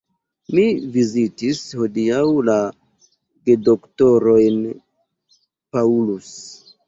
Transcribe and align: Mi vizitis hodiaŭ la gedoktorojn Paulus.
Mi 0.57 0.61
vizitis 0.93 1.59
hodiaŭ 1.81 2.21
la 2.47 2.55
gedoktorojn 3.49 4.57
Paulus. 5.77 6.33